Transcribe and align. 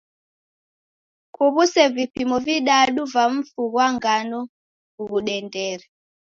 Kuw'use 1.35 1.81
vipimo 1.95 2.37
vidadu 2.45 3.01
va 3.13 3.23
mfu 3.35 3.61
ghwa 3.71 3.85
ngano 3.95 4.39
ghudendere. 5.07 5.85